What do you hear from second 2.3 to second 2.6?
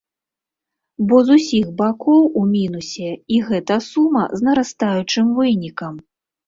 у